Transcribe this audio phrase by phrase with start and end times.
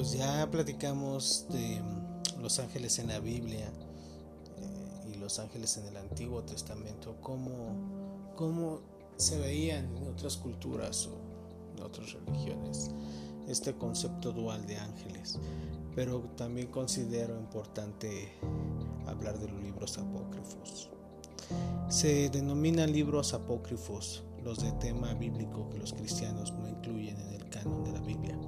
[0.00, 1.78] pues ya platicamos de
[2.40, 3.70] los ángeles en la Biblia
[4.56, 8.80] eh, y los ángeles en el Antiguo Testamento, cómo, cómo
[9.18, 11.18] se veían en otras culturas o
[11.76, 12.92] en otras religiones
[13.46, 15.38] este concepto dual de ángeles.
[15.94, 18.32] Pero también considero importante
[19.06, 20.88] hablar de los libros apócrifos.
[21.90, 27.50] Se denominan libros apócrifos los de tema bíblico que los cristianos no incluyen en el
[27.50, 28.38] canon de la Biblia.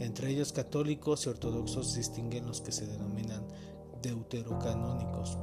[0.00, 3.46] Entre ellos católicos y ortodoxos distinguen los que se denominan
[4.02, 5.38] deuterocanónicos,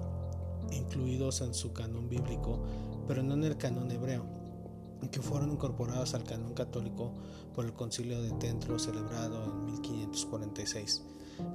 [0.72, 2.60] incluidos en su canon bíblico,
[3.08, 4.26] pero no en el canon hebreo,
[5.12, 7.14] que fueron incorporados al canon católico
[7.54, 11.04] por el concilio de Tentro celebrado en 1546.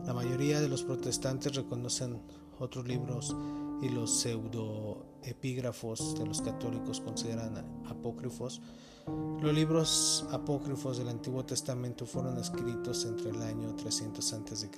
[0.06, 2.22] La mayoría de los protestantes reconocen
[2.60, 3.36] otros libros
[3.82, 8.62] y los pseudoepígrafos de los católicos consideran apócrifos.
[9.06, 14.70] Los libros apócrifos del Antiguo Testamento fueron escritos entre el año 300 a.C.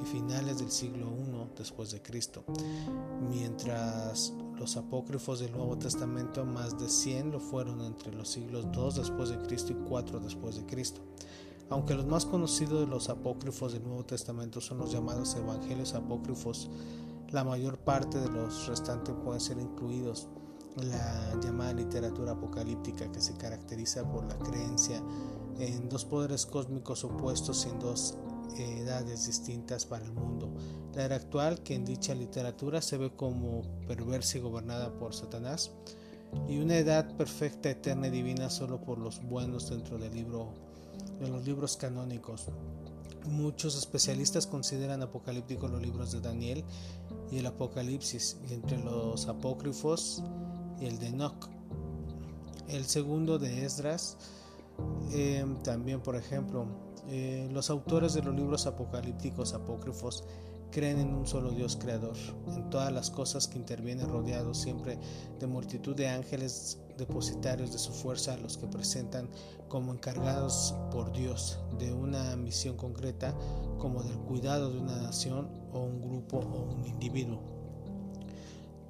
[0.00, 2.44] y finales del siglo I después de Cristo,
[3.28, 8.90] mientras los apócrifos del Nuevo Testamento más de 100 lo fueron entre los siglos II
[8.96, 11.02] después de Cristo y 4 después de Cristo.
[11.68, 16.70] Aunque los más conocidos de los apócrifos del Nuevo Testamento son los llamados evangelios apócrifos,
[17.30, 20.28] la mayor parte de los restantes pueden ser incluidos
[20.76, 25.02] la llamada literatura apocalíptica que se caracteriza por la creencia
[25.58, 28.16] en dos poderes cósmicos opuestos en dos
[28.56, 30.52] edades distintas para el mundo.
[30.94, 35.70] La era actual, que en dicha literatura se ve como perversa y gobernada por Satanás,
[36.48, 40.48] y una edad perfecta, eterna y divina solo por los buenos dentro del libro,
[41.20, 42.46] de los libros canónicos.
[43.26, 46.64] Muchos especialistas consideran apocalípticos los libros de Daniel
[47.30, 50.22] y el Apocalipsis, y entre los apócrifos
[50.80, 51.48] y el de Enoch.
[52.68, 54.16] El segundo de Esdras,
[55.12, 56.66] eh, también por ejemplo,
[57.08, 60.24] eh, los autores de los libros apocalípticos apócrifos
[60.70, 62.16] creen en un solo Dios creador,
[62.48, 64.98] en todas las cosas que intervienen rodeados siempre
[65.40, 69.28] de multitud de ángeles depositarios de su fuerza, los que presentan
[69.68, 73.34] como encargados por Dios de una misión concreta,
[73.78, 77.59] como del cuidado de una nación o un grupo o un individuo.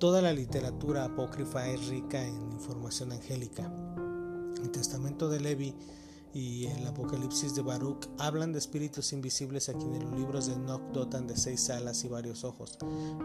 [0.00, 3.70] Toda la literatura apócrifa es rica en información angélica.
[4.62, 5.74] El testamento de Levi
[6.32, 10.80] y el Apocalipsis de Baruch hablan de espíritus invisibles a quienes los libros de Enoch
[10.94, 12.78] dotan de seis alas y varios ojos.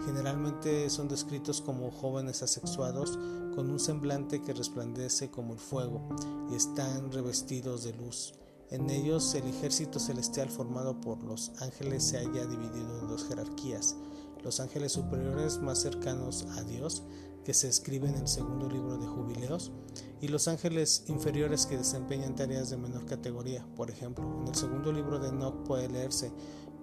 [0.06, 3.18] Generalmente son descritos como jóvenes asexuados
[3.56, 6.10] con un semblante que resplandece como el fuego
[6.52, 8.34] y están revestidos de luz.
[8.70, 13.96] En ellos el ejército celestial formado por los ángeles se haya dividido en dos jerarquías.
[14.46, 17.02] Los ángeles superiores más cercanos a Dios
[17.44, 19.72] que se escribe en el segundo libro de Jubileos,
[20.22, 23.66] y los ángeles inferiores que desempeñan tareas de menor categoría.
[23.76, 26.32] Por ejemplo, en el segundo libro de Enoch puede leerse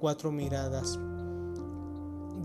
[0.01, 0.99] cuatro miradas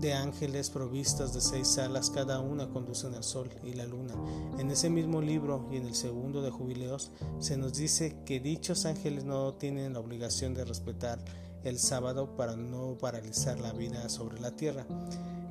[0.00, 4.14] de ángeles provistas de seis alas, cada una conducen al sol y la luna.
[4.58, 8.86] En ese mismo libro y en el segundo de Jubileos se nos dice que dichos
[8.86, 11.18] ángeles no tienen la obligación de respetar
[11.64, 14.86] el sábado para no paralizar la vida sobre la tierra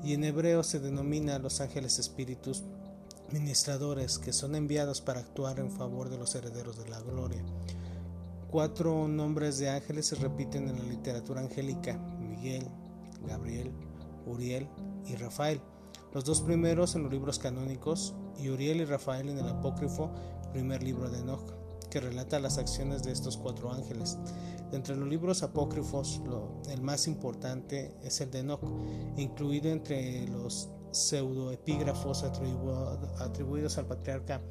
[0.03, 2.63] y en hebreo se denomina a los ángeles espíritus
[3.31, 7.43] ministradores que son enviados para actuar en favor de los herederos de la gloria.
[8.49, 12.65] Cuatro nombres de ángeles se repiten en la literatura angélica, Miguel,
[13.27, 13.73] Gabriel,
[14.27, 14.67] Uriel
[15.05, 15.61] y Rafael.
[16.13, 20.11] Los dos primeros en los libros canónicos y Uriel y Rafael en el apócrifo
[20.51, 21.53] primer libro de Enoch,
[21.89, 24.17] que relata las acciones de estos cuatro ángeles.
[24.71, 26.21] Entre los libros apócrifos,
[26.69, 28.61] el más importante es el de Enoch,
[29.17, 34.41] incluido entre los pseudoepígrafos atribuidos al patriarca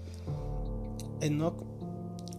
[1.21, 1.76] Enoch.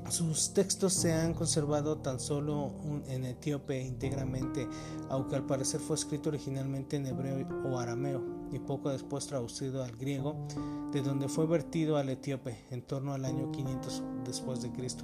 [0.10, 2.72] Sus textos se han conservado tan solo
[3.08, 4.68] en etíope íntegramente,
[5.10, 9.96] aunque al parecer fue escrito originalmente en hebreo o arameo y poco después traducido al
[9.98, 10.48] griego,
[10.92, 15.04] de donde fue vertido al etíope en torno al año 500 después de Cristo.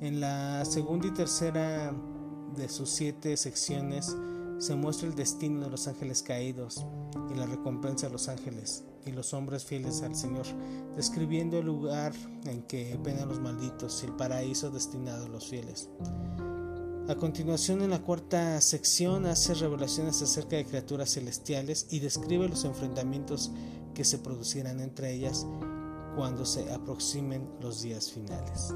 [0.00, 1.94] En la segunda y tercera
[2.56, 4.16] de sus siete secciones
[4.58, 6.84] se muestra el destino de los ángeles caídos
[7.30, 10.46] y la recompensa de los ángeles y los hombres fieles al Señor,
[10.96, 12.12] describiendo el lugar
[12.46, 15.90] en que penan los malditos y el paraíso destinado a los fieles.
[17.06, 22.64] A continuación, en la cuarta sección, hace revelaciones acerca de criaturas celestiales y describe los
[22.64, 23.50] enfrentamientos
[23.92, 25.46] que se producirán entre ellas
[26.16, 28.72] cuando se aproximen los días finales.